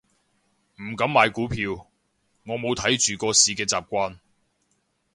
[0.77, 1.73] 唔敢買股票，
[2.47, 4.17] 我冇睇住個市嘅習慣